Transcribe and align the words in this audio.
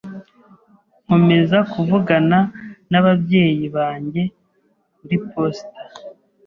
Nkomeza 1.03 1.57
kuvugana 1.71 2.39
n'ababyeyi 2.91 3.65
banjye 3.75 4.23
kuri 4.99 5.15
posita. 5.29 5.81